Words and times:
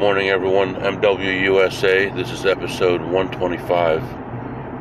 morning, 0.00 0.30
everyone. 0.30 0.76
MWUSA. 0.76 2.16
This 2.16 2.30
is 2.30 2.46
episode 2.46 3.02
125. 3.02 4.02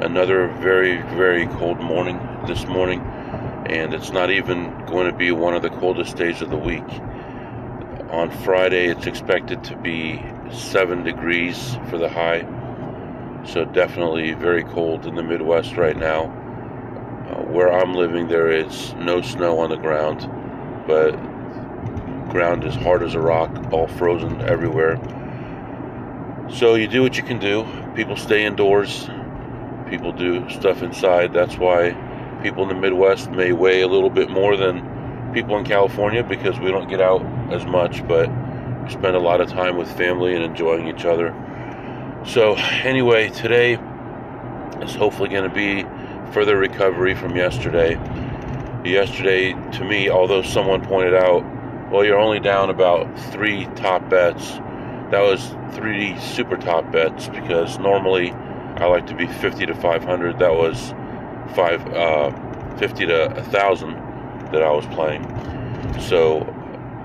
Another 0.01 0.47
very, 0.61 1.01
very 1.17 1.45
cold 1.57 1.77
morning 1.81 2.17
this 2.47 2.65
morning, 2.67 3.01
and 3.65 3.93
it's 3.93 4.11
not 4.11 4.31
even 4.31 4.73
going 4.85 5.11
to 5.11 5.17
be 5.17 5.33
one 5.33 5.53
of 5.55 5.61
the 5.61 5.71
coldest 5.71 6.15
days 6.15 6.41
of 6.41 6.49
the 6.49 6.57
week. 6.57 6.89
On 8.11 8.31
Friday, 8.45 8.87
it's 8.87 9.07
expected 9.07 9.61
to 9.65 9.75
be 9.75 10.23
7 10.53 11.03
degrees 11.03 11.77
for 11.89 11.97
the 11.97 12.07
high, 12.07 12.47
so 13.45 13.65
definitely 13.65 14.31
very 14.31 14.63
cold 14.63 15.05
in 15.05 15.15
the 15.15 15.23
Midwest 15.23 15.75
right 15.75 15.97
now. 15.97 16.27
Uh, 17.29 17.41
where 17.51 17.73
I'm 17.73 17.93
living, 17.93 18.29
there 18.29 18.49
is 18.49 18.93
no 18.93 19.21
snow 19.21 19.59
on 19.59 19.69
the 19.69 19.75
ground, 19.75 20.21
but 20.87 21.11
ground 22.29 22.63
is 22.63 22.75
hard 22.75 23.03
as 23.03 23.15
a 23.15 23.19
rock, 23.19 23.51
all 23.73 23.87
frozen 23.87 24.41
everywhere. 24.41 24.97
So 26.51 26.75
you 26.75 26.87
do 26.87 27.01
what 27.01 27.17
you 27.17 27.23
can 27.23 27.39
do. 27.39 27.65
People 27.95 28.15
stay 28.15 28.45
indoors. 28.45 29.09
People 29.89 30.11
do 30.11 30.49
stuff 30.49 30.81
inside. 30.81 31.33
That's 31.33 31.57
why 31.57 31.91
people 32.41 32.63
in 32.63 32.69
the 32.69 32.75
Midwest 32.75 33.29
may 33.31 33.51
weigh 33.51 33.81
a 33.81 33.87
little 33.87 34.09
bit 34.09 34.29
more 34.29 34.55
than 34.55 35.31
people 35.33 35.57
in 35.57 35.65
California 35.65 36.23
because 36.23 36.59
we 36.59 36.71
don't 36.71 36.89
get 36.89 37.01
out 37.01 37.23
as 37.51 37.65
much, 37.65 38.07
but 38.07 38.29
we 38.83 38.89
spend 38.89 39.15
a 39.15 39.19
lot 39.19 39.41
of 39.41 39.49
time 39.49 39.77
with 39.77 39.91
family 39.97 40.35
and 40.35 40.43
enjoying 40.43 40.87
each 40.87 41.05
other. 41.05 41.33
So, 42.25 42.55
anyway, 42.55 43.29
today 43.29 43.73
is 44.81 44.95
hopefully 44.95 45.29
going 45.29 45.49
to 45.49 45.55
be 45.55 45.83
further 46.31 46.57
recovery 46.57 47.15
from 47.15 47.35
yesterday. 47.35 47.93
Yesterday, 48.83 49.53
to 49.71 49.83
me, 49.83 50.09
although 50.09 50.41
someone 50.41 50.83
pointed 50.83 51.13
out 51.13 51.43
well, 51.91 52.05
you're 52.05 52.19
only 52.19 52.39
down 52.39 52.69
about 52.69 53.19
three 53.31 53.65
top 53.75 54.07
bets. 54.09 54.51
That 55.11 55.21
was 55.21 55.55
three 55.73 56.17
super 56.19 56.55
top 56.55 56.91
bets 56.91 57.27
because 57.27 57.79
normally 57.79 58.31
I 58.31 58.85
like 58.85 59.07
to 59.07 59.15
be 59.15 59.25
50 59.25 59.65
to 59.65 59.73
500. 59.73 60.37
That 60.37 60.53
was 60.53 60.93
five, 61.55 61.85
uh, 61.87 62.77
50 62.77 63.07
to 63.07 63.33
1,000 63.35 63.93
that 64.51 64.61
I 64.61 64.71
was 64.71 64.85
playing. 64.87 65.23
So 65.99 66.41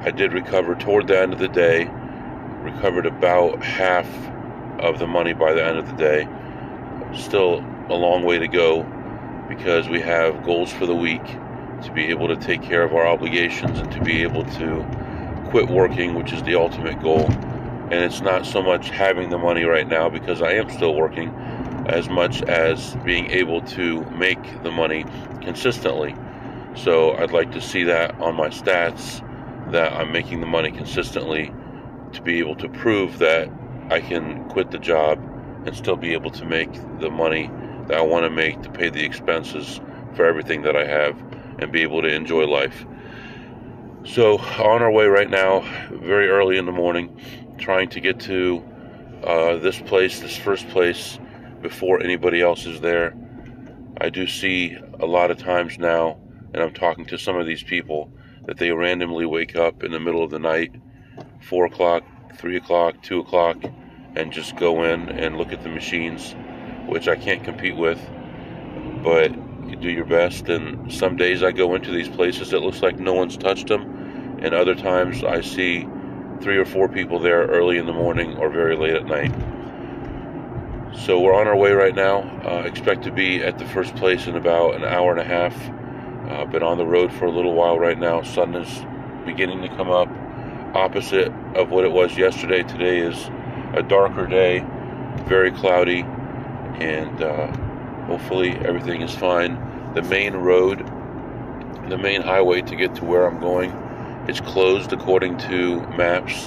I 0.02 0.10
did 0.10 0.34
recover 0.34 0.74
toward 0.74 1.06
the 1.06 1.18
end 1.18 1.32
of 1.32 1.38
the 1.38 1.48
day, 1.48 1.88
recovered 2.60 3.06
about 3.06 3.62
half 3.62 4.06
of 4.80 4.98
the 4.98 5.06
money 5.06 5.32
by 5.32 5.54
the 5.54 5.64
end 5.64 5.78
of 5.78 5.86
the 5.86 5.96
day. 5.96 6.28
Still 7.14 7.64
a 7.88 7.94
long 7.94 8.22
way 8.22 8.38
to 8.38 8.48
go 8.48 8.82
because 9.48 9.88
we 9.88 10.00
have 10.00 10.44
goals 10.44 10.70
for 10.70 10.84
the 10.84 10.94
week 10.94 11.24
to 11.84 11.92
be 11.92 12.06
able 12.06 12.28
to 12.28 12.36
take 12.36 12.62
care 12.62 12.82
of 12.82 12.94
our 12.94 13.06
obligations 13.06 13.78
and 13.78 13.90
to 13.92 14.02
be 14.02 14.22
able 14.22 14.44
to 14.44 14.84
quit 15.50 15.68
working, 15.68 16.14
which 16.14 16.32
is 16.32 16.42
the 16.42 16.54
ultimate 16.54 17.00
goal. 17.00 17.26
And 17.30 17.94
it's 17.94 18.20
not 18.20 18.46
so 18.46 18.62
much 18.62 18.90
having 18.90 19.30
the 19.30 19.38
money 19.38 19.64
right 19.64 19.86
now 19.86 20.08
because 20.08 20.42
I 20.42 20.52
am 20.52 20.70
still 20.70 20.94
working 20.94 21.28
as 21.86 22.08
much 22.08 22.42
as 22.42 22.96
being 23.04 23.30
able 23.30 23.60
to 23.62 24.00
make 24.10 24.62
the 24.62 24.70
money 24.70 25.04
consistently. 25.42 26.16
So 26.74 27.12
I'd 27.12 27.30
like 27.30 27.52
to 27.52 27.60
see 27.60 27.84
that 27.84 28.18
on 28.20 28.34
my 28.34 28.48
stats 28.48 29.20
that 29.70 29.92
I'm 29.92 30.10
making 30.12 30.40
the 30.40 30.46
money 30.46 30.72
consistently 30.72 31.52
to 32.12 32.22
be 32.22 32.38
able 32.38 32.56
to 32.56 32.68
prove 32.68 33.18
that 33.18 33.50
I 33.90 34.00
can 34.00 34.48
quit 34.48 34.70
the 34.70 34.78
job 34.78 35.18
and 35.66 35.76
still 35.76 35.96
be 35.96 36.14
able 36.14 36.30
to 36.32 36.44
make 36.44 36.72
the 37.00 37.10
money 37.10 37.50
that 37.88 37.98
I 37.98 38.02
want 38.02 38.24
to 38.24 38.30
make 38.30 38.62
to 38.62 38.70
pay 38.70 38.88
the 38.88 39.04
expenses 39.04 39.80
for 40.14 40.24
everything 40.24 40.62
that 40.62 40.76
I 40.76 40.86
have 40.86 41.16
and 41.64 41.72
be 41.72 41.82
able 41.82 42.02
to 42.02 42.08
enjoy 42.08 42.44
life. 42.44 42.84
So, 44.04 44.36
on 44.38 44.82
our 44.82 44.92
way 44.92 45.06
right 45.06 45.30
now, 45.30 45.60
very 45.90 46.28
early 46.28 46.58
in 46.58 46.66
the 46.66 46.72
morning, 46.72 47.18
trying 47.56 47.88
to 47.88 48.00
get 48.00 48.20
to 48.20 48.62
uh, 49.24 49.56
this 49.56 49.80
place, 49.80 50.20
this 50.20 50.36
first 50.36 50.68
place, 50.68 51.18
before 51.62 52.02
anybody 52.02 52.42
else 52.42 52.66
is 52.66 52.82
there. 52.82 53.16
I 53.98 54.10
do 54.10 54.26
see 54.26 54.76
a 55.00 55.06
lot 55.06 55.30
of 55.30 55.38
times 55.38 55.78
now, 55.78 56.18
and 56.52 56.62
I'm 56.62 56.74
talking 56.74 57.06
to 57.06 57.18
some 57.18 57.36
of 57.36 57.46
these 57.46 57.62
people, 57.62 58.12
that 58.44 58.58
they 58.58 58.70
randomly 58.70 59.24
wake 59.24 59.56
up 59.56 59.82
in 59.82 59.90
the 59.90 60.00
middle 60.00 60.22
of 60.22 60.30
the 60.30 60.38
night, 60.38 60.74
4 61.40 61.64
o'clock, 61.64 62.04
3 62.36 62.58
o'clock, 62.58 63.02
2 63.02 63.20
o'clock, 63.20 63.56
and 64.16 64.30
just 64.30 64.54
go 64.56 64.84
in 64.84 65.08
and 65.08 65.38
look 65.38 65.50
at 65.50 65.62
the 65.62 65.70
machines, 65.70 66.34
which 66.86 67.08
I 67.08 67.16
can't 67.16 67.42
compete 67.42 67.76
with. 67.76 67.98
But 69.02 69.32
you 69.68 69.76
do 69.76 69.90
your 69.90 70.04
best. 70.04 70.48
And 70.48 70.92
some 70.92 71.16
days 71.16 71.42
I 71.42 71.52
go 71.52 71.74
into 71.74 71.90
these 71.90 72.08
places, 72.08 72.52
it 72.52 72.60
looks 72.60 72.82
like 72.82 72.98
no 72.98 73.14
one's 73.14 73.36
touched 73.36 73.68
them. 73.68 74.38
And 74.42 74.54
other 74.54 74.74
times 74.74 75.24
I 75.24 75.40
see 75.40 75.86
three 76.40 76.58
or 76.58 76.64
four 76.64 76.88
people 76.88 77.18
there 77.18 77.46
early 77.46 77.78
in 77.78 77.86
the 77.86 77.92
morning 77.92 78.36
or 78.36 78.50
very 78.50 78.76
late 78.76 78.94
at 78.94 79.06
night. 79.06 79.32
So 80.96 81.20
we're 81.20 81.34
on 81.34 81.48
our 81.48 81.56
way 81.56 81.72
right 81.72 81.94
now. 81.94 82.20
Uh, 82.44 82.62
expect 82.66 83.04
to 83.04 83.10
be 83.10 83.42
at 83.42 83.58
the 83.58 83.66
first 83.66 83.96
place 83.96 84.26
in 84.26 84.36
about 84.36 84.74
an 84.74 84.84
hour 84.84 85.10
and 85.10 85.20
a 85.20 85.24
half. 85.24 85.54
Uh, 86.30 86.44
been 86.46 86.62
on 86.62 86.78
the 86.78 86.86
road 86.86 87.12
for 87.12 87.26
a 87.26 87.30
little 87.30 87.54
while 87.54 87.78
right 87.78 87.98
now. 87.98 88.22
Sun 88.22 88.54
is 88.54 88.84
beginning 89.26 89.62
to 89.62 89.68
come 89.76 89.90
up. 89.90 90.08
Opposite 90.74 91.32
of 91.54 91.70
what 91.70 91.84
it 91.84 91.92
was 91.92 92.16
yesterday. 92.16 92.62
Today 92.62 92.98
is 92.98 93.16
a 93.74 93.82
darker 93.82 94.26
day, 94.26 94.64
very 95.26 95.50
cloudy, 95.50 96.00
and 96.00 97.22
uh, 97.22 97.46
Hopefully, 98.06 98.50
everything 98.64 99.00
is 99.00 99.14
fine. 99.14 99.58
The 99.94 100.02
main 100.02 100.34
road, 100.34 100.78
the 101.88 101.96
main 101.96 102.20
highway 102.20 102.60
to 102.62 102.76
get 102.76 102.94
to 102.96 103.04
where 103.04 103.26
I'm 103.26 103.40
going, 103.40 103.70
is 104.28 104.40
closed 104.40 104.92
according 104.92 105.38
to 105.38 105.80
maps. 105.96 106.46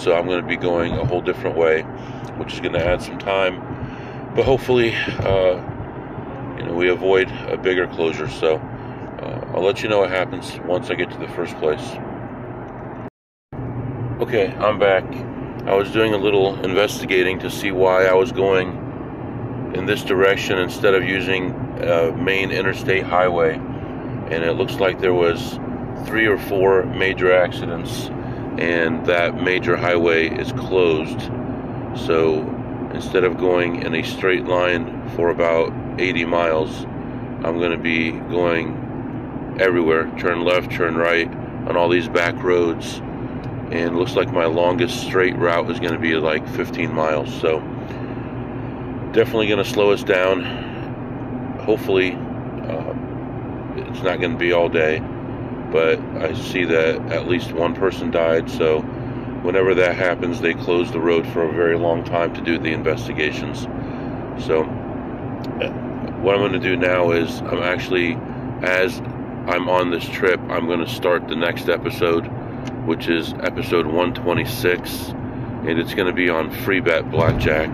So 0.00 0.16
I'm 0.16 0.26
going 0.26 0.40
to 0.40 0.46
be 0.46 0.56
going 0.56 0.92
a 0.92 1.04
whole 1.04 1.20
different 1.20 1.56
way, 1.56 1.82
which 2.38 2.54
is 2.54 2.60
going 2.60 2.74
to 2.74 2.84
add 2.84 3.02
some 3.02 3.18
time. 3.18 3.60
But 4.34 4.44
hopefully, 4.44 4.94
uh, 4.94 5.62
you 6.58 6.64
know, 6.64 6.74
we 6.74 6.88
avoid 6.88 7.30
a 7.48 7.56
bigger 7.56 7.86
closure. 7.86 8.28
So 8.28 8.56
uh, 8.56 9.52
I'll 9.54 9.64
let 9.64 9.82
you 9.82 9.88
know 9.88 10.00
what 10.00 10.10
happens 10.10 10.58
once 10.64 10.90
I 10.90 10.94
get 10.94 11.10
to 11.10 11.18
the 11.18 11.28
first 11.28 11.56
place. 11.56 11.96
Okay, 14.20 14.52
I'm 14.58 14.78
back. 14.78 15.04
I 15.66 15.74
was 15.74 15.90
doing 15.90 16.14
a 16.14 16.18
little 16.18 16.62
investigating 16.64 17.38
to 17.40 17.50
see 17.50 17.70
why 17.72 18.06
I 18.06 18.14
was 18.14 18.32
going 18.32 18.83
in 19.74 19.86
this 19.86 20.02
direction 20.02 20.58
instead 20.58 20.94
of 20.94 21.04
using 21.04 21.50
a 21.82 22.12
main 22.12 22.50
interstate 22.50 23.04
highway. 23.04 23.54
And 23.54 24.44
it 24.44 24.52
looks 24.52 24.76
like 24.76 25.00
there 25.00 25.14
was 25.14 25.58
three 26.06 26.26
or 26.26 26.38
four 26.38 26.84
major 26.84 27.32
accidents, 27.32 28.08
and 28.58 29.04
that 29.06 29.42
major 29.42 29.76
highway 29.76 30.28
is 30.28 30.52
closed. 30.52 31.20
So 32.06 32.40
instead 32.94 33.24
of 33.24 33.36
going 33.36 33.82
in 33.82 33.94
a 33.94 34.02
straight 34.02 34.44
line 34.44 35.08
for 35.10 35.30
about 35.30 35.72
80 36.00 36.24
miles, 36.24 36.84
I'm 37.44 37.58
going 37.58 37.72
to 37.72 37.78
be 37.78 38.12
going 38.12 39.56
everywhere 39.60 40.10
turn 40.18 40.44
left, 40.44 40.70
turn 40.70 40.96
right 40.96 41.28
on 41.28 41.76
all 41.76 41.88
these 41.88 42.08
back 42.08 42.34
roads. 42.42 43.00
And 43.70 43.96
looks 43.96 44.14
like 44.14 44.32
my 44.32 44.44
longest 44.44 45.02
straight 45.02 45.36
route 45.36 45.68
is 45.70 45.80
going 45.80 45.94
to 45.94 45.98
be 45.98 46.14
like 46.14 46.46
15 46.50 46.92
miles. 46.92 47.32
So 47.40 47.58
definitely 49.14 49.46
going 49.46 49.62
to 49.62 49.70
slow 49.70 49.92
us 49.92 50.02
down. 50.02 50.42
Hopefully, 51.60 52.12
uh, 52.12 52.94
it's 53.76 54.02
not 54.02 54.18
going 54.20 54.32
to 54.32 54.38
be 54.38 54.52
all 54.52 54.68
day, 54.68 54.98
but 55.70 56.00
I 56.16 56.34
see 56.34 56.64
that 56.64 57.00
at 57.12 57.28
least 57.28 57.52
one 57.52 57.74
person 57.74 58.10
died. 58.10 58.50
So, 58.50 58.80
whenever 59.42 59.74
that 59.76 59.96
happens, 59.96 60.40
they 60.40 60.52
close 60.52 60.90
the 60.90 61.00
road 61.00 61.26
for 61.28 61.44
a 61.44 61.52
very 61.52 61.78
long 61.78 62.04
time 62.04 62.34
to 62.34 62.40
do 62.40 62.58
the 62.58 62.72
investigations. 62.72 63.62
So, 64.44 64.64
what 64.64 66.34
I'm 66.34 66.40
going 66.40 66.52
to 66.52 66.58
do 66.58 66.76
now 66.76 67.12
is 67.12 67.40
I'm 67.42 67.62
actually, 67.62 68.14
as 68.62 68.98
I'm 69.46 69.68
on 69.68 69.90
this 69.90 70.04
trip, 70.08 70.40
I'm 70.48 70.66
going 70.66 70.80
to 70.80 70.88
start 70.88 71.28
the 71.28 71.36
next 71.36 71.68
episode, 71.68 72.26
which 72.84 73.08
is 73.08 73.32
episode 73.34 73.86
126, 73.86 75.08
and 75.08 75.78
it's 75.78 75.94
going 75.94 76.08
to 76.08 76.12
be 76.12 76.28
on 76.28 76.50
free 76.50 76.80
bet 76.80 77.10
blackjack 77.10 77.70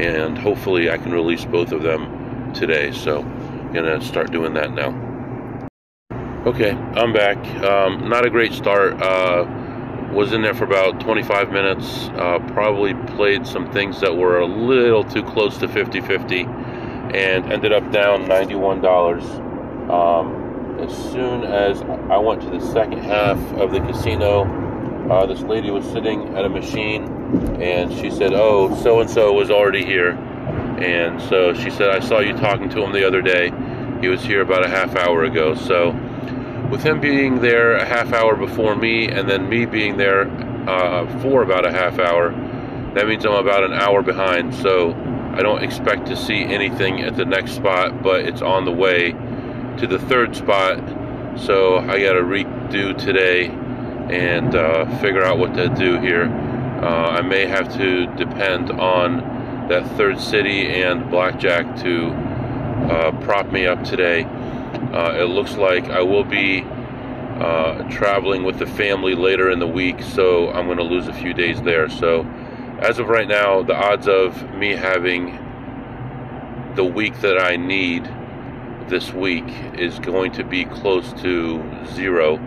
and 0.00 0.38
hopefully 0.38 0.90
I 0.90 0.96
can 0.96 1.12
release 1.12 1.44
both 1.44 1.72
of 1.72 1.82
them 1.82 2.52
today. 2.54 2.92
So 2.92 3.20
I'm 3.20 3.72
gonna 3.72 4.00
start 4.00 4.32
doing 4.32 4.54
that 4.54 4.72
now. 4.72 5.08
Okay, 6.46 6.70
I'm 6.70 7.12
back. 7.12 7.36
Um, 7.62 8.08
not 8.08 8.24
a 8.24 8.30
great 8.30 8.52
start. 8.52 9.00
Uh, 9.00 9.44
was 10.10 10.32
in 10.32 10.42
there 10.42 10.54
for 10.54 10.64
about 10.64 10.98
25 11.00 11.52
minutes. 11.52 12.08
Uh, 12.14 12.38
probably 12.48 12.94
played 13.14 13.46
some 13.46 13.70
things 13.70 14.00
that 14.00 14.16
were 14.16 14.40
a 14.40 14.46
little 14.46 15.04
too 15.04 15.22
close 15.22 15.58
to 15.58 15.68
50-50, 15.68 16.46
and 17.14 17.52
ended 17.52 17.72
up 17.72 17.92
down 17.92 18.24
$91. 18.24 18.82
Um, 19.90 20.80
as 20.80 21.12
soon 21.12 21.44
as 21.44 21.82
I 22.10 22.16
went 22.16 22.40
to 22.42 22.50
the 22.50 22.60
second 22.60 23.00
half 23.00 23.38
of 23.58 23.70
the 23.70 23.80
casino, 23.80 24.44
uh, 25.10 25.26
this 25.26 25.42
lady 25.42 25.70
was 25.70 25.84
sitting 25.84 26.36
at 26.36 26.44
a 26.44 26.48
machine 26.48 27.19
and 27.60 27.92
she 27.92 28.10
said, 28.10 28.32
Oh, 28.32 28.74
so 28.82 29.00
and 29.00 29.10
so 29.10 29.32
was 29.32 29.50
already 29.50 29.84
here. 29.84 30.12
And 30.80 31.20
so 31.22 31.52
she 31.54 31.70
said, 31.70 31.90
I 31.90 32.00
saw 32.00 32.20
you 32.20 32.32
talking 32.34 32.68
to 32.70 32.82
him 32.82 32.92
the 32.92 33.06
other 33.06 33.22
day. 33.22 33.52
He 34.00 34.08
was 34.08 34.22
here 34.22 34.40
about 34.40 34.64
a 34.64 34.68
half 34.68 34.96
hour 34.96 35.24
ago. 35.24 35.54
So, 35.54 35.90
with 36.70 36.82
him 36.82 37.00
being 37.00 37.40
there 37.40 37.74
a 37.74 37.84
half 37.84 38.12
hour 38.12 38.34
before 38.34 38.74
me, 38.74 39.08
and 39.08 39.28
then 39.28 39.48
me 39.48 39.66
being 39.66 39.96
there 39.96 40.22
uh, 40.68 41.20
for 41.20 41.42
about 41.42 41.66
a 41.66 41.70
half 41.70 41.98
hour, 41.98 42.30
that 42.94 43.06
means 43.06 43.26
I'm 43.26 43.34
about 43.34 43.64
an 43.64 43.74
hour 43.74 44.02
behind. 44.02 44.54
So 44.54 44.92
I 45.34 45.42
don't 45.42 45.62
expect 45.62 46.06
to 46.06 46.16
see 46.16 46.42
anything 46.44 47.02
at 47.02 47.16
the 47.16 47.24
next 47.24 47.52
spot, 47.52 48.02
but 48.02 48.24
it's 48.24 48.40
on 48.40 48.64
the 48.64 48.72
way 48.72 49.12
to 49.12 49.86
the 49.86 49.98
third 49.98 50.34
spot. 50.34 50.78
So 51.38 51.78
I 51.78 52.00
got 52.00 52.14
to 52.14 52.22
redo 52.22 52.96
today 52.96 53.46
and 53.46 54.54
uh, 54.54 54.98
figure 54.98 55.22
out 55.22 55.38
what 55.38 55.54
to 55.54 55.68
do 55.68 56.00
here. 56.00 56.26
Uh, 56.80 57.16
I 57.18 57.20
may 57.20 57.44
have 57.44 57.76
to 57.76 58.06
depend 58.16 58.70
on 58.70 59.68
that 59.68 59.86
third 59.98 60.18
city 60.18 60.66
and 60.82 61.10
blackjack 61.10 61.76
to 61.82 62.10
uh, 62.10 63.12
prop 63.22 63.52
me 63.52 63.66
up 63.66 63.84
today. 63.84 64.24
Uh, 64.24 65.14
it 65.18 65.24
looks 65.24 65.56
like 65.56 65.84
I 65.84 66.00
will 66.00 66.24
be 66.24 66.62
uh, 66.62 67.82
traveling 67.90 68.44
with 68.44 68.58
the 68.58 68.66
family 68.66 69.14
later 69.14 69.50
in 69.50 69.58
the 69.58 69.66
week, 69.66 70.02
so 70.02 70.50
I'm 70.52 70.66
going 70.66 70.78
to 70.78 70.84
lose 70.84 71.06
a 71.06 71.12
few 71.12 71.34
days 71.34 71.60
there. 71.62 71.88
So, 71.88 72.22
as 72.80 72.98
of 72.98 73.08
right 73.08 73.28
now, 73.28 73.62
the 73.62 73.74
odds 73.74 74.08
of 74.08 74.42
me 74.54 74.70
having 74.70 75.38
the 76.76 76.84
week 76.84 77.20
that 77.20 77.38
I 77.38 77.56
need 77.56 78.04
this 78.88 79.12
week 79.12 79.44
is 79.74 79.98
going 79.98 80.32
to 80.32 80.44
be 80.44 80.64
close 80.64 81.12
to 81.20 81.86
zero. 81.92 82.38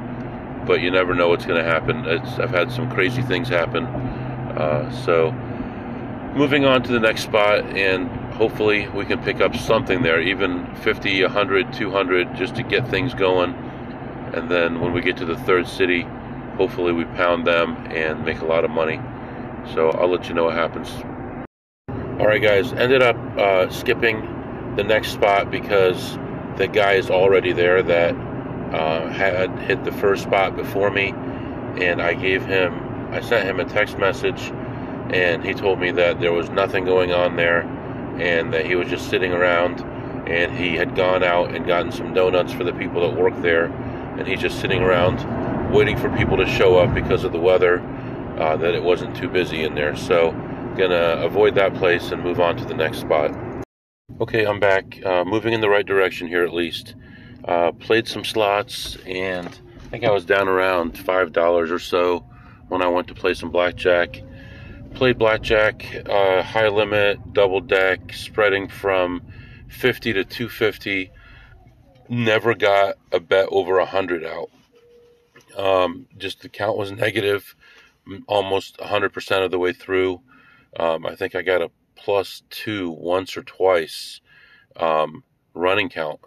But 0.65 0.81
you 0.81 0.91
never 0.91 1.13
know 1.13 1.30
what's 1.30 1.45
going 1.45 1.63
to 1.63 1.69
happen. 1.69 2.06
It's, 2.06 2.39
I've 2.39 2.51
had 2.51 2.71
some 2.71 2.89
crazy 2.89 3.21
things 3.21 3.47
happen. 3.47 3.85
Uh, 4.56 4.90
so, 4.92 5.32
moving 6.36 6.66
on 6.66 6.84
to 6.84 6.92
the 6.92 7.00
next 7.00 7.24
spot, 7.24 7.66
and 7.78 8.10
hopefully 8.34 8.88
we 8.90 9.06
can 9.06 9.22
pick 9.24 9.42
up 9.42 9.56
something 9.56 10.02
there, 10.02 10.22
even 10.22 10.74
50, 10.78 11.24
100, 11.24 11.74
200, 11.74 12.36
just 12.36 12.56
to 12.56 12.64
get 12.64 12.88
things 12.88 13.14
going. 13.14 13.54
And 14.34 14.50
then 14.50 14.80
when 14.80 14.94
we 14.94 15.02
get 15.02 15.18
to 15.18 15.26
the 15.26 15.38
third 15.38 15.68
city, 15.68 16.08
hopefully 16.58 16.92
we 16.92 17.06
pound 17.06 17.46
them 17.46 17.76
and 17.88 18.26
make 18.26 18.40
a 18.42 18.46
lot 18.46 18.66
of 18.66 18.72
money. 18.72 19.00
So 19.74 19.92
I'll 19.92 20.10
let 20.10 20.28
you 20.28 20.34
know 20.34 20.46
what 20.46 20.56
happens. 20.56 20.90
All 22.20 22.28
right, 22.28 22.42
guys, 22.42 22.74
ended 22.74 23.02
up 23.02 23.16
uh, 23.38 23.70
skipping 23.70 24.22
the 24.76 24.84
next 24.84 25.12
spot 25.12 25.52
because 25.52 26.18
the 26.58 26.68
guy 26.68 26.94
is 26.94 27.10
already 27.10 27.54
there 27.54 27.82
that 27.84 28.16
uh, 28.74 29.10
had 29.10 29.58
hit 29.60 29.84
the 29.84 29.92
first 29.92 30.24
spot 30.24 30.56
before 30.56 30.90
me, 30.90 31.10
and 31.80 32.02
I 32.02 32.14
gave 32.14 32.46
him, 32.46 32.82
I 33.13 33.21
sent 33.21 33.48
him 33.48 33.60
a 33.60 33.65
text 33.65 34.00
message, 34.00 34.42
and 35.12 35.45
he 35.45 35.54
told 35.54 35.80
me 35.80 35.92
that 35.92 36.19
there 36.19 36.33
was 36.33 36.50
nothing 36.50 36.83
going 36.83 37.12
on 37.12 37.36
there, 37.36 37.62
and 38.19 38.51
that 38.54 38.65
he 38.65 38.75
was 38.75 38.88
just 38.89 39.07
sitting 39.07 39.31
around, 39.31 39.81
and 40.27 40.51
he 40.51 40.75
had 40.75 40.95
gone 40.95 41.24
out 41.24 41.54
and 41.54 41.68
gotten 41.68 41.92
some 41.92 42.15
donuts 42.15 42.51
for 42.51 42.63
the 42.63 42.74
people 42.74 43.07
that 43.07 43.15
work 43.15 43.39
there, 43.44 43.65
and 44.18 44.27
he's 44.27 44.39
just 44.39 44.60
sitting 44.60 44.81
around 44.81 45.71
waiting 45.71 45.95
for 45.95 46.10
people 46.18 46.38
to 46.38 46.48
show 46.48 46.77
up 46.77 46.92
because 46.95 47.24
of 47.24 47.31
the 47.31 47.39
weather, 47.39 47.81
uh, 48.39 48.57
that 48.57 48.74
it 48.74 48.81
wasn't 48.81 49.16
too 49.16 49.30
busy 49.30 49.63
in 49.63 49.75
there. 49.75 49.95
So, 49.95 50.31
gonna 50.75 51.21
avoid 51.24 51.54
that 51.54 51.75
place 51.75 52.12
and 52.12 52.24
move 52.24 52.39
on 52.39 52.57
to 52.57 52.66
the 52.66 52.74
next 52.74 53.01
spot. 53.01 53.31
Okay, 54.21 54.44
I'm 54.44 54.59
back. 54.59 55.00
Uh, 55.06 55.24
moving 55.24 55.54
in 55.54 55.62
the 55.62 55.69
right 55.69 55.86
direction 55.86 56.27
here 56.27 56.44
at 56.44 56.54
least. 56.54 56.95
Uh, 57.45 57.71
played 57.74 58.07
some 58.07 58.24
slots 58.24 58.98
and 59.06 59.48
I 59.48 59.89
think 59.89 60.04
I 60.04 60.09
was 60.12 60.25
down 60.25 60.48
around 60.48 60.94
$5 60.94 61.71
or 61.71 61.77
so 61.77 62.25
when 62.68 62.81
I 62.81 62.88
went 62.88 63.07
to 63.07 63.13
play 63.13 63.33
some 63.33 63.51
blackjack. 63.51 64.21
Played 64.94 65.18
blackjack, 65.18 66.07
uh, 66.07 66.44
high 66.44 66.68
limit, 66.68 67.33
double 67.33 67.62
deck, 67.62 68.13
spreading 68.13 68.68
from 68.68 69.24
50 69.69 70.13
to 70.13 70.24
250. 70.24 71.12
Never 72.10 72.54
got 72.54 72.98
a 73.12 73.19
bet 73.19 73.48
over 73.51 73.77
100 73.77 74.24
out. 74.24 74.50
Um, 75.57 76.07
just 76.18 76.42
the 76.42 76.50
count 76.50 76.77
was 76.77 76.92
negative 76.92 77.56
almost 78.27 78.77
100% 78.77 79.45
of 79.45 79.51
the 79.51 79.59
way 79.59 79.74
through. 79.74 80.21
Um, 80.80 81.06
I 81.06 81.16
think 81.16 81.36
I 81.36 81.42
got 81.42 81.62
a 81.62 81.71
plus 81.95 82.44
two 82.50 82.92
once 82.92 83.38
or 83.38 83.44
twice 83.44 84.21
um, 84.75 85.24
running 85.54 85.89
count. 85.89 86.19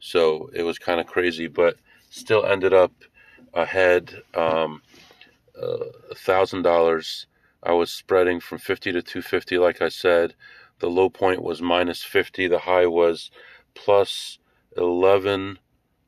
So 0.00 0.50
it 0.52 0.62
was 0.62 0.78
kind 0.78 1.00
of 1.00 1.06
crazy, 1.06 1.46
but 1.46 1.76
still 2.10 2.44
ended 2.44 2.72
up 2.72 2.92
ahead 3.54 4.22
um, 4.34 4.82
a 5.54 6.14
thousand 6.14 6.62
dollars. 6.62 7.26
I 7.62 7.72
was 7.72 7.92
spreading 7.92 8.40
from 8.40 8.58
50 8.58 8.92
to 8.92 9.02
250, 9.02 9.58
like 9.58 9.80
I 9.80 9.88
said. 9.88 10.34
The 10.80 10.90
low 10.90 11.08
point 11.08 11.42
was 11.42 11.62
minus 11.62 12.02
50. 12.02 12.48
The 12.48 12.60
high 12.60 12.86
was 12.86 13.30
plus 13.74 14.38
eleven 14.76 15.58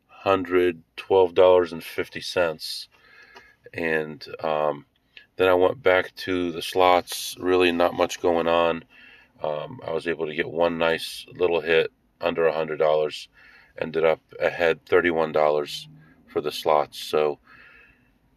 hundred 0.09 0.83
twelve 0.97 1.35
dollars 1.35 1.73
and 1.73 1.85
fifty 1.85 2.21
cents. 2.21 2.89
And 3.73 4.27
um, 4.43 4.87
then 5.37 5.49
I 5.49 5.55
went 5.55 5.83
back 5.83 6.15
to 6.17 6.51
the 6.53 6.63
slots. 6.63 7.37
Really, 7.39 7.73
not 7.73 7.95
much 7.95 8.21
going 8.21 8.49
on. 8.49 8.85
Um, 9.43 9.81
I 9.87 9.93
was 9.93 10.09
able 10.09 10.27
to 10.27 10.35
get 10.35 10.49
one 10.49 10.79
nice 10.79 11.27
little 11.35 11.61
hit 11.61 11.93
under 12.21 12.47
a 12.47 12.53
hundred 12.55 12.79
dollars. 12.79 13.29
Ended 13.79 14.05
up 14.05 14.21
ahead 14.41 14.85
thirty-one 14.87 15.33
dollars 15.33 15.89
for 16.27 16.41
the 16.41 16.53
slots. 16.53 16.99
So 16.99 17.39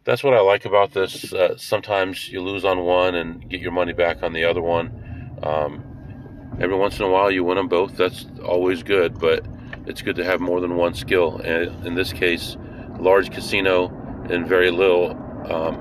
that's 0.08 0.24
what 0.24 0.32
I 0.32 0.40
like 0.40 0.64
about 0.64 0.92
this. 0.92 1.34
Uh, 1.34 1.54
sometimes 1.58 2.30
you 2.30 2.40
lose 2.40 2.64
on 2.64 2.80
one 2.80 3.14
and 3.14 3.46
get 3.46 3.60
your 3.60 3.72
money 3.72 3.92
back 3.92 4.22
on 4.22 4.32
the 4.32 4.42
other 4.42 4.62
one. 4.62 5.38
Um, 5.42 5.84
every 6.58 6.76
once 6.76 6.98
in 6.98 7.04
a 7.04 7.10
while 7.10 7.30
you 7.30 7.44
win 7.44 7.58
them 7.58 7.68
both. 7.68 7.94
That's 7.98 8.24
always 8.42 8.82
good, 8.82 9.18
but 9.18 9.44
it's 9.84 10.00
good 10.00 10.16
to 10.16 10.24
have 10.24 10.40
more 10.40 10.62
than 10.62 10.76
one 10.76 10.94
skill. 10.94 11.42
And 11.44 11.86
in 11.86 11.94
this 11.94 12.14
case, 12.14 12.56
large 12.98 13.30
casino 13.30 13.88
and 14.30 14.48
very 14.48 14.70
little 14.70 15.10
um, 15.52 15.76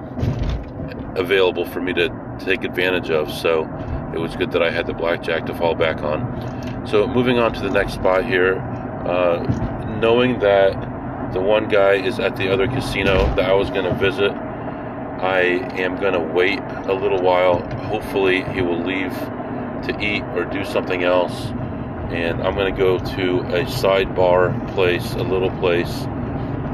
available 1.16 1.64
for 1.64 1.80
me 1.80 1.94
to 1.94 2.38
take 2.38 2.66
advantage 2.66 3.10
of. 3.10 3.32
So 3.32 3.64
it 4.14 4.20
was 4.20 4.36
good 4.36 4.52
that 4.52 4.62
I 4.62 4.72
had 4.72 4.88
the 4.88 4.94
blackjack 4.94 5.46
to 5.46 5.56
fall 5.56 5.74
back 5.74 6.04
on. 6.04 6.86
So 6.86 7.08
moving 7.08 7.40
on 7.40 7.54
to 7.54 7.62
the 7.62 7.72
next 7.72 7.94
spot 7.94 8.26
here, 8.26 8.58
uh, 9.08 9.98
knowing 10.02 10.40
that 10.40 10.97
the 11.34 11.42
one 11.42 11.68
guy 11.68 11.94
is 11.94 12.20
at 12.20 12.36
the 12.36 12.52
other 12.52 12.68
casino 12.68 13.34
that 13.36 13.50
I 13.50 13.54
was 13.54 13.70
going 13.70 13.86
to 13.86 13.94
visit, 13.96 14.32
I 14.32 15.42
am 15.80 16.00
going 16.00 16.14
to 16.14 16.20
wait 16.20 16.60
a 16.60 16.94
little 16.94 17.22
while. 17.22 17.60
Hopefully, 17.88 18.44
he 18.54 18.62
will 18.62 18.80
leave 18.80 19.14
to 19.86 19.98
eat 20.00 20.24
or 20.36 20.46
do 20.46 20.64
something 20.64 21.04
else. 21.04 21.48
And 22.12 22.42
I'm 22.42 22.56
going 22.56 22.74
to 22.74 22.80
go 22.80 23.00
to 23.00 23.40
a 23.56 23.66
sidebar 23.66 24.74
place, 24.74 25.14
a 25.14 25.24
little 25.24 25.52
place, 25.60 26.04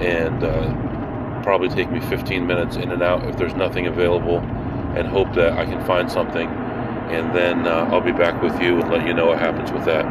and 0.01 0.43
uh, 0.43 1.41
probably 1.41 1.69
take 1.69 1.89
me 1.89 1.99
15 2.01 2.45
minutes 2.45 2.75
in 2.75 2.91
and 2.91 3.01
out 3.01 3.23
if 3.25 3.37
there's 3.37 3.55
nothing 3.55 3.87
available, 3.87 4.39
and 4.39 5.07
hope 5.07 5.33
that 5.33 5.53
I 5.53 5.65
can 5.65 5.83
find 5.85 6.11
something. 6.11 6.47
And 6.47 7.35
then 7.35 7.65
uh, 7.65 7.89
I'll 7.91 8.01
be 8.01 8.11
back 8.11 8.41
with 8.41 8.61
you 8.61 8.79
and 8.79 8.91
let 8.91 9.07
you 9.07 9.13
know 9.13 9.27
what 9.27 9.39
happens 9.39 9.71
with 9.71 9.85
that. 9.85 10.05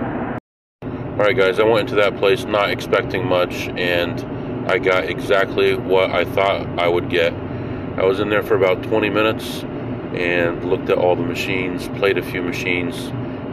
All 0.83 1.19
right, 1.19 1.37
guys, 1.37 1.61
I 1.61 1.65
went 1.65 1.91
into 1.91 2.03
that 2.03 2.17
place 2.17 2.45
not 2.45 2.71
expecting 2.71 3.27
much, 3.27 3.69
and 3.69 4.19
I 4.67 4.79
got 4.79 5.05
exactly 5.05 5.75
what 5.75 6.11
I 6.11 6.25
thought 6.25 6.67
I 6.79 6.89
would 6.89 7.11
get. 7.11 7.33
I 7.97 8.05
was 8.05 8.21
in 8.21 8.31
there 8.31 8.43
for 8.43 8.55
about 8.55 8.83
20 8.85 9.11
minutes 9.11 9.65
and 10.15 10.65
looked 10.65 10.89
at 10.89 10.99
all 10.99 11.17
the 11.17 11.23
machines, 11.23 11.89
played 11.99 12.19
a 12.19 12.23
few 12.23 12.43
machines, 12.43 13.07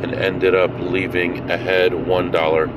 and 0.03 0.13
ended 0.13 0.55
up 0.55 0.71
leaving 0.79 1.49
ahead 1.49 1.93
one 1.93 2.31
dollar. 2.31 2.67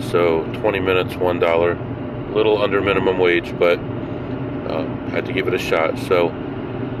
So 0.00 0.44
20 0.54 0.80
minutes, 0.80 1.16
one 1.16 1.38
dollar, 1.38 1.72
a 1.72 2.34
little 2.34 2.60
under 2.60 2.80
minimum 2.80 3.18
wage, 3.18 3.56
but 3.58 3.78
uh, 3.78 4.84
had 5.10 5.26
to 5.26 5.32
give 5.32 5.48
it 5.48 5.54
a 5.54 5.58
shot. 5.58 5.98
So 5.98 6.30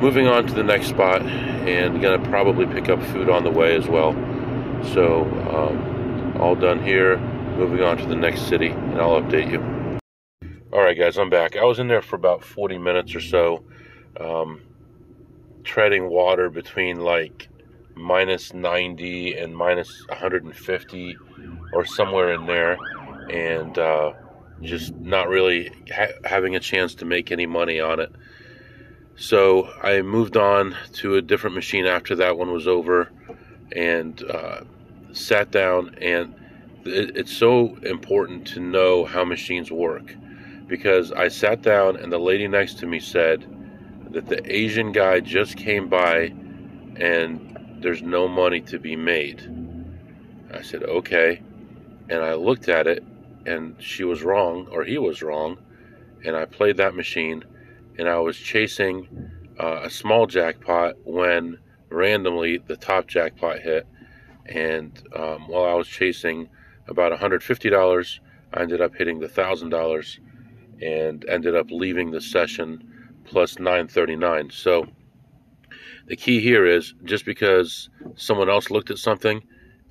moving 0.00 0.26
on 0.26 0.46
to 0.46 0.54
the 0.54 0.64
next 0.64 0.88
spot, 0.88 1.22
and 1.22 2.00
gonna 2.00 2.24
probably 2.30 2.66
pick 2.66 2.88
up 2.88 3.02
food 3.06 3.28
on 3.28 3.44
the 3.44 3.50
way 3.50 3.76
as 3.76 3.86
well. 3.88 4.12
So 4.94 5.24
um, 5.50 6.40
all 6.40 6.54
done 6.54 6.82
here. 6.82 7.18
Moving 7.56 7.82
on 7.82 7.98
to 7.98 8.06
the 8.06 8.16
next 8.16 8.42
city, 8.48 8.68
and 8.68 8.98
I'll 8.98 9.20
update 9.20 9.50
you. 9.50 9.79
All 10.72 10.80
right, 10.80 10.96
guys, 10.96 11.18
I'm 11.18 11.30
back. 11.30 11.56
I 11.56 11.64
was 11.64 11.80
in 11.80 11.88
there 11.88 12.00
for 12.00 12.14
about 12.14 12.44
40 12.44 12.78
minutes 12.78 13.16
or 13.16 13.20
so. 13.20 13.64
Um, 14.20 14.62
treading 15.64 16.08
water 16.08 16.48
between 16.48 17.00
like 17.00 17.48
minus 17.96 18.54
90 18.54 19.36
and 19.36 19.56
minus 19.56 20.06
150 20.08 21.16
or 21.72 21.84
somewhere 21.84 22.34
in 22.34 22.46
there 22.46 22.78
and 23.28 23.76
uh, 23.78 24.12
just 24.62 24.94
not 24.94 25.28
really 25.28 25.72
ha- 25.92 26.14
having 26.24 26.54
a 26.54 26.60
chance 26.60 26.94
to 26.94 27.04
make 27.04 27.32
any 27.32 27.46
money 27.46 27.80
on 27.80 27.98
it 27.98 28.12
so 29.16 29.68
i 29.82 30.00
moved 30.00 30.36
on 30.36 30.74
to 30.92 31.16
a 31.16 31.22
different 31.22 31.54
machine 31.54 31.84
after 31.84 32.14
that 32.14 32.38
one 32.38 32.52
was 32.52 32.66
over 32.66 33.10
and 33.72 34.22
uh, 34.30 34.60
sat 35.12 35.50
down 35.50 35.94
and 36.00 36.34
it, 36.84 37.16
it's 37.16 37.36
so 37.36 37.76
important 37.82 38.46
to 38.46 38.60
know 38.60 39.04
how 39.04 39.24
machines 39.24 39.70
work 39.70 40.14
because 40.70 41.12
i 41.12 41.28
sat 41.28 41.60
down 41.60 41.96
and 41.96 42.10
the 42.10 42.18
lady 42.18 42.48
next 42.48 42.78
to 42.78 42.86
me 42.86 42.98
said 42.98 43.44
that 44.10 44.26
the 44.26 44.40
Asian 44.52 44.92
guy 44.92 45.20
just 45.20 45.56
came 45.56 45.88
by 45.88 46.32
and 46.96 47.78
there's 47.80 48.02
no 48.02 48.26
money 48.28 48.60
to 48.60 48.78
be 48.78 48.96
made. 48.96 49.40
I 50.52 50.62
said, 50.62 50.82
okay. 50.82 51.40
And 52.08 52.22
I 52.22 52.34
looked 52.34 52.68
at 52.68 52.86
it 52.86 53.04
and 53.46 53.80
she 53.80 54.04
was 54.04 54.22
wrong, 54.22 54.66
or 54.70 54.84
he 54.84 54.98
was 54.98 55.22
wrong. 55.22 55.58
And 56.24 56.36
I 56.36 56.44
played 56.44 56.76
that 56.78 56.94
machine 56.94 57.44
and 57.98 58.08
I 58.08 58.18
was 58.18 58.36
chasing 58.36 59.30
uh, 59.58 59.82
a 59.84 59.90
small 59.90 60.26
jackpot 60.26 60.96
when 61.04 61.58
randomly 61.88 62.58
the 62.58 62.76
top 62.76 63.06
jackpot 63.06 63.60
hit, 63.60 63.86
and 64.46 65.02
um, 65.14 65.48
while 65.48 65.64
I 65.64 65.74
was 65.74 65.88
chasing 65.88 66.48
about 66.88 67.12
$150, 67.12 68.18
I 68.54 68.62
ended 68.62 68.80
up 68.80 68.94
hitting 68.94 69.20
the 69.20 69.28
$1,000 69.28 70.18
and 70.82 71.24
ended 71.28 71.56
up 71.56 71.70
leaving 71.70 72.10
the 72.10 72.20
session 72.20 72.82
plus 73.24 73.58
939. 73.58 74.50
So 74.50 74.86
the 76.06 76.16
key 76.16 76.40
here 76.40 76.66
is 76.66 76.94
just 77.04 77.24
because 77.24 77.88
someone 78.16 78.50
else 78.50 78.70
looked 78.70 78.90
at 78.90 78.98
something 78.98 79.42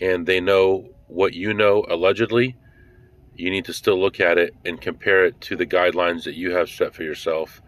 and 0.02 0.26
they 0.26 0.40
know 0.40 0.90
what 1.08 1.34
you 1.34 1.54
know 1.54 1.86
allegedly, 1.90 2.56
you 3.36 3.50
need 3.50 3.66
to 3.66 3.74
still 3.74 4.00
look 4.00 4.20
at 4.20 4.38
it 4.38 4.54
and 4.66 4.82
compare 4.82 5.26
it 5.26 5.40
to 5.42 5.56
the 5.56 5.66
guidelines 5.66 6.24
that 6.26 6.36
you 6.36 6.52
have 6.52 6.70
set 6.70 6.94
for 6.94 7.04
yourself 7.04 7.62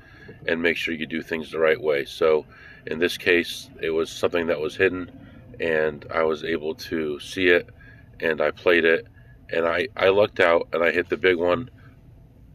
and 0.47 0.61
make 0.61 0.77
sure 0.77 0.93
you 0.93 1.05
do 1.05 1.21
things 1.21 1.51
the 1.51 1.59
right 1.59 1.81
way. 1.81 2.05
So 2.05 2.45
in 2.87 2.99
this 2.99 3.17
case, 3.17 3.69
it 3.81 3.91
was 3.91 4.09
something 4.11 4.47
that 4.47 4.59
was 4.59 4.75
hidden 4.75 5.11
and 5.59 6.05
I 6.13 6.23
was 6.23 6.43
able 6.43 6.75
to 6.75 7.19
see 7.19 7.47
it 7.47 7.69
and 8.19 8.41
I 8.41 8.51
played 8.51 8.85
it 8.85 9.07
and 9.49 9.65
I, 9.65 9.87
I 9.95 10.09
lucked 10.09 10.39
out 10.39 10.67
and 10.73 10.83
I 10.83 10.91
hit 10.91 11.09
the 11.09 11.17
big 11.17 11.37
one 11.37 11.69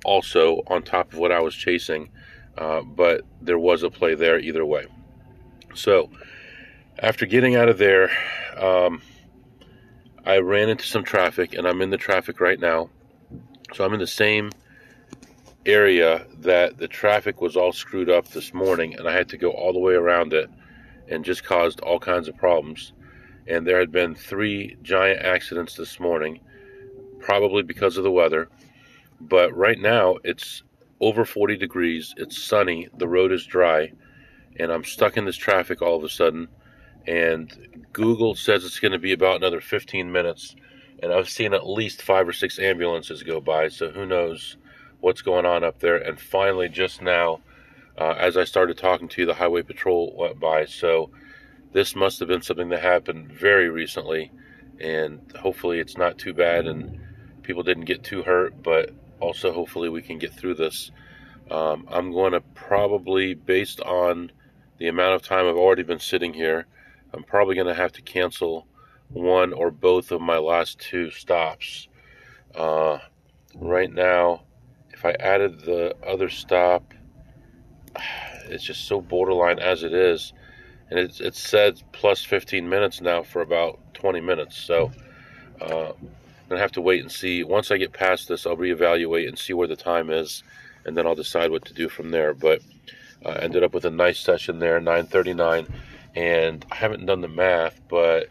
also 0.04 0.62
on 0.66 0.82
top 0.82 1.12
of 1.12 1.18
what 1.18 1.32
I 1.32 1.40
was 1.40 1.54
chasing. 1.54 2.10
Uh, 2.56 2.82
but 2.82 3.22
there 3.42 3.58
was 3.58 3.82
a 3.82 3.90
play 3.90 4.14
there 4.14 4.38
either 4.38 4.64
way. 4.64 4.86
So 5.74 6.10
after 6.98 7.26
getting 7.26 7.54
out 7.54 7.68
of 7.68 7.76
there, 7.78 8.10
um, 8.56 9.02
I 10.24 10.38
ran 10.38 10.70
into 10.70 10.84
some 10.84 11.04
traffic 11.04 11.54
and 11.54 11.66
I'm 11.66 11.82
in 11.82 11.90
the 11.90 11.98
traffic 11.98 12.40
right 12.40 12.58
now. 12.58 12.90
So 13.74 13.84
I'm 13.84 13.92
in 13.92 14.00
the 14.00 14.06
same 14.06 14.50
area 15.66 16.26
that 16.38 16.78
the 16.78 16.88
traffic 16.88 17.40
was 17.40 17.56
all 17.56 17.72
screwed 17.72 18.08
up 18.08 18.28
this 18.28 18.54
morning 18.54 18.94
and 18.94 19.08
I 19.08 19.12
had 19.12 19.28
to 19.30 19.36
go 19.36 19.50
all 19.50 19.72
the 19.72 19.78
way 19.78 19.94
around 19.94 20.32
it 20.32 20.48
and 21.08 21.24
just 21.24 21.44
caused 21.44 21.80
all 21.80 21.98
kinds 21.98 22.28
of 22.28 22.36
problems. 22.36 22.92
And 23.46 23.66
there 23.66 23.78
had 23.78 23.92
been 23.92 24.14
three 24.14 24.76
giant 24.82 25.22
accidents 25.22 25.74
this 25.74 26.00
morning, 26.00 26.40
probably 27.20 27.62
because 27.62 27.96
of 27.96 28.04
the 28.04 28.10
weather. 28.10 28.48
But 29.20 29.56
right 29.56 29.78
now 29.78 30.16
it's 30.25 30.62
over 31.00 31.25
40 31.25 31.56
degrees, 31.56 32.14
it's 32.16 32.42
sunny, 32.42 32.88
the 32.96 33.08
road 33.08 33.32
is 33.32 33.44
dry, 33.44 33.92
and 34.58 34.73
I'm 34.73 34.85
stuck 34.85 35.16
in 35.16 35.25
this 35.25 35.37
traffic 35.37 35.82
all 35.82 35.96
of 35.96 36.04
a 36.04 36.08
sudden. 36.08 36.49
And 37.06 37.87
Google 37.92 38.35
says 38.35 38.64
it's 38.64 38.80
going 38.80 38.92
to 38.92 38.99
be 38.99 39.12
about 39.12 39.37
another 39.37 39.61
15 39.61 40.11
minutes. 40.11 40.56
And 41.02 41.12
I've 41.12 41.28
seen 41.28 41.54
at 41.54 41.68
least 41.68 42.02
five 42.02 42.26
or 42.26 42.32
six 42.32 42.58
ambulances 42.58 43.23
go 43.23 43.40
by, 43.40 43.68
so 43.68 43.90
who 43.90 44.06
knows 44.06 44.56
what's 45.00 45.23
going 45.23 45.44
on 45.44 45.62
up 45.62 45.78
there. 45.78 45.96
And 45.96 46.18
finally, 46.18 46.68
just 46.68 47.02
now, 47.02 47.40
uh, 47.99 48.14
as 48.18 48.37
I 48.37 48.44
started 48.44 48.78
talking 48.78 49.08
to 49.08 49.23
you, 49.23 49.26
the 49.26 49.35
highway 49.35 49.62
patrol 49.62 50.14
went 50.16 50.40
by. 50.40 50.64
So 50.64 51.11
this 51.73 51.94
must 51.94 52.18
have 52.20 52.28
been 52.28 52.42
something 52.42 52.70
that 52.70 52.82
happened 52.82 53.30
very 53.30 53.68
recently, 53.68 54.32
and 54.80 55.20
hopefully 55.38 55.78
it's 55.78 55.96
not 55.96 56.18
too 56.18 56.32
bad 56.32 56.66
and 56.66 56.99
people 57.42 57.62
didn't 57.62 57.85
get 57.85 58.02
too 58.02 58.23
hurt. 58.23 58.62
But 58.62 58.90
also, 59.20 59.52
hopefully, 59.52 59.88
we 59.88 60.02
can 60.02 60.18
get 60.18 60.32
through 60.32 60.54
this. 60.54 60.90
Um, 61.50 61.87
I'm 61.90 62.12
going 62.12 62.32
to 62.32 62.40
probably, 62.40 63.35
based 63.35 63.80
on 63.80 64.32
the 64.78 64.88
amount 64.88 65.14
of 65.14 65.23
time 65.23 65.46
I've 65.46 65.56
already 65.56 65.82
been 65.82 66.00
sitting 66.00 66.35
here, 66.35 66.66
I'm 67.12 67.23
probably 67.23 67.54
going 67.54 67.68
to 67.68 67.75
have 67.75 67.92
to 67.92 68.02
cancel 68.02 68.66
one 69.08 69.52
or 69.52 69.70
both 69.70 70.11
of 70.11 70.20
my 70.20 70.38
last 70.38 70.78
two 70.80 71.11
stops. 71.11 71.88
Uh, 72.54 72.99
right 73.54 73.92
now, 73.92 74.42
if 74.90 75.04
I 75.04 75.12
added 75.12 75.61
the 75.61 75.94
other 76.06 76.28
stop, 76.28 76.92
it's 78.46 78.64
just 78.64 78.87
so 78.87 79.00
borderline 79.00 79.58
as 79.58 79.82
it 79.82 79.92
is. 79.92 80.32
And 80.90 80.99
it's, 80.99 81.20
it 81.20 81.35
said 81.35 81.82
plus 81.92 82.23
15 82.23 82.68
minutes 82.68 83.00
now 83.00 83.23
for 83.23 83.42
about 83.42 83.80
20 83.94 84.20
minutes. 84.20 84.56
So 84.56 84.92
uh, 85.61 85.92
To 86.48 86.58
have 86.58 86.72
to 86.72 86.80
wait 86.80 87.00
and 87.02 87.10
see. 87.10 87.42
Once 87.42 87.70
I 87.70 87.76
get 87.76 87.92
past 87.92 88.28
this, 88.28 88.46
I'll 88.46 88.56
reevaluate 88.56 89.26
and 89.26 89.38
see 89.38 89.52
where 89.52 89.66
the 89.66 89.76
time 89.76 90.10
is. 90.10 90.44
And 90.84 90.96
then 90.96 91.06
I'll 91.06 91.16
decide 91.16 91.50
what 91.50 91.64
to 91.64 91.74
do 91.74 91.88
from 91.88 92.10
there. 92.10 92.34
But 92.34 92.62
I 93.24 93.30
uh, 93.30 93.38
ended 93.42 93.64
up 93.64 93.74
with 93.74 93.84
a 93.84 93.90
nice 93.90 94.20
session 94.20 94.60
there, 94.60 94.78
939. 94.78 95.66
And 96.14 96.64
I 96.70 96.74
haven't 96.76 97.06
done 97.06 97.20
the 97.20 97.28
math, 97.28 97.80
but 97.88 98.28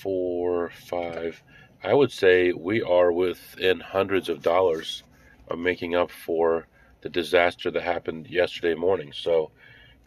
four, 0.00 0.70
five, 0.70 1.42
I 1.82 1.94
would 1.94 2.12
say 2.12 2.52
we 2.52 2.82
are 2.82 3.10
within 3.10 3.80
hundreds 3.80 4.28
of 4.28 4.42
dollars 4.42 5.02
of 5.48 5.58
making 5.58 5.94
up 5.94 6.10
for 6.10 6.66
the 7.00 7.08
disaster 7.08 7.70
that 7.70 7.82
happened 7.82 8.28
yesterday 8.28 8.74
morning. 8.74 9.12
So, 9.14 9.50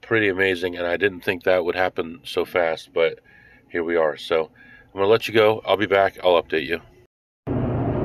pretty 0.01 0.29
amazing. 0.29 0.77
And 0.77 0.85
I 0.85 0.97
didn't 0.97 1.21
think 1.21 1.43
that 1.43 1.65
would 1.65 1.75
happen 1.75 2.19
so 2.23 2.45
fast, 2.45 2.93
but 2.93 3.19
here 3.69 3.83
we 3.83 3.95
are. 3.95 4.17
So, 4.17 4.51
I'm 4.93 4.99
going 4.99 5.05
to 5.05 5.07
let 5.07 5.27
you 5.27 5.33
go. 5.33 5.61
I'll 5.65 5.77
be 5.77 5.87
back. 5.87 6.19
I'll 6.23 6.41
update 6.41 6.67
you. 6.67 6.81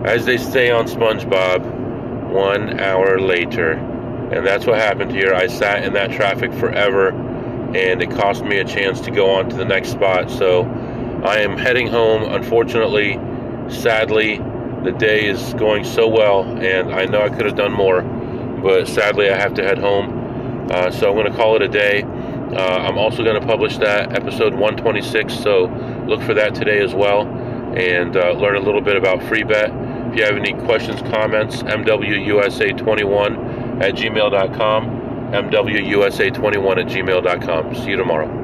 As 0.09 0.25
they 0.25 0.38
say 0.38 0.71
on 0.71 0.87
SpongeBob, 0.87 2.31
one 2.31 2.81
hour 2.81 3.21
later. 3.21 3.73
And 3.73 4.47
that's 4.47 4.65
what 4.65 4.79
happened 4.79 5.11
here. 5.11 5.35
I 5.35 5.49
sat 5.49 5.85
in 5.85 5.93
that 5.93 6.12
traffic 6.12 6.50
forever, 6.55 7.11
and 7.11 8.03
it 8.03 8.11
cost 8.12 8.43
me 8.43 8.57
a 8.57 8.65
chance 8.65 9.03
to 9.03 9.11
go 9.11 9.29
on 9.35 9.50
to 9.50 9.57
the 9.57 9.67
next 9.67 9.91
spot. 9.91 10.31
So, 10.31 10.62
I 11.25 11.41
am 11.41 11.59
heading 11.59 11.88
home. 11.88 12.23
Unfortunately, 12.23 13.21
sadly, 13.69 14.38
the 14.83 14.93
day 14.93 15.27
is 15.27 15.53
going 15.55 15.85
so 15.85 16.09
well, 16.09 16.43
and 16.43 16.95
I 16.95 17.05
know 17.05 17.21
I 17.21 17.29
could 17.29 17.45
have 17.45 17.57
done 17.57 17.73
more, 17.73 18.00
but 18.00 18.88
sadly 18.88 19.29
I 19.29 19.37
have 19.37 19.53
to 19.55 19.62
head 19.62 19.77
home. 19.77 20.71
Uh, 20.71 20.91
so 20.91 21.11
I'm 21.11 21.17
going 21.17 21.31
to 21.31 21.37
call 21.37 21.57
it 21.57 21.61
a 21.61 21.69
day. 21.69 22.03
Uh, 22.03 22.79
I'm 22.79 22.97
also 22.97 23.23
going 23.23 23.38
to 23.38 23.47
publish 23.47 23.77
that 23.77 24.17
episode 24.17 24.55
126, 24.55 25.35
so 25.35 25.65
look 26.09 26.23
for 26.23 26.33
that 26.33 26.55
today 26.55 26.83
as 26.83 26.95
well, 26.95 27.27
and 27.77 28.17
uh, 28.17 28.31
learn 28.33 28.57
a 28.57 28.61
little 28.61 28.81
bit 28.81 28.97
about 28.97 29.19
FreeBet. 29.21 29.88
If 30.09 30.17
you 30.17 30.25
have 30.25 30.37
any 30.37 30.53
questions, 30.65 31.00
comments, 31.12 31.62
MWUSA21 31.62 33.83
at 33.83 33.95
gmail.com, 33.95 34.87
MWUSA21 35.33 36.79
at 36.79 36.87
gmail.com. 36.87 37.75
See 37.75 37.91
you 37.91 37.97
tomorrow. 37.97 38.38